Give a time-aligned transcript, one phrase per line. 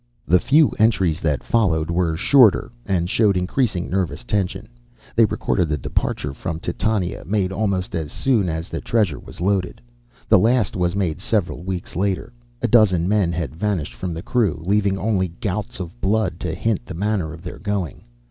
[0.27, 4.67] The few entries that followed were shorter, and showed increasing nervous tension.
[5.15, 9.79] They recorded the departure from Titania, made almost as soon as the treasure was loaded.
[10.27, 12.33] The last was made several weeks later.
[12.63, 16.87] A dozen men had vanished from the crew, leaving only gouts of blood to hint
[16.87, 18.03] the manner of their going.